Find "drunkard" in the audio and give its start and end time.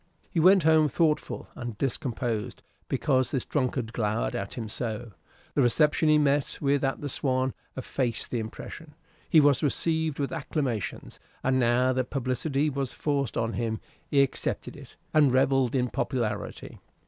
3.45-3.93